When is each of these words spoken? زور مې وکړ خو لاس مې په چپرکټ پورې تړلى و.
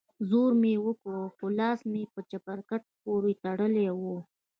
زور 0.29 0.51
مې 0.61 0.73
وکړ 0.85 1.13
خو 1.35 1.45
لاس 1.59 1.79
مې 1.91 2.03
په 2.13 2.19
چپرکټ 2.29 2.83
پورې 3.03 3.33
تړلى 3.43 3.87
و. 3.99 4.03